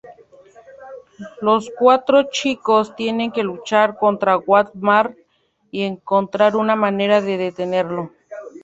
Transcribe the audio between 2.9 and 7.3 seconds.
tienen que luchar contra Wall-Mart y encontrar una manera